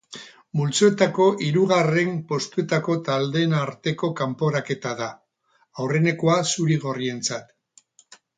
[0.59, 5.11] Multzoetako hirugarren postuetako taldeen arteko kanporaketa da
[5.85, 7.55] aurrenekoa zuri-gorrientzat.